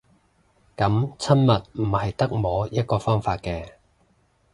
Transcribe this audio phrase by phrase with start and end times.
[0.77, 3.73] 噉親密唔係得摸一個方法嘅